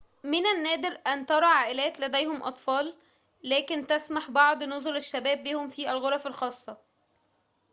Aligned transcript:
من 0.23 0.47
النادر 0.47 0.97
أن 1.07 1.25
ترى 1.25 1.45
عائلات 1.45 1.99
لديهم 1.99 2.43
أطفال 2.43 2.95
لكن 3.43 3.87
تسمح 3.87 4.31
بعض 4.31 4.63
نُزل 4.63 4.97
الشباب 4.97 5.43
بهم 5.43 5.69
في 5.69 5.91
الغرف 5.91 6.27
الخاصة 6.27 6.77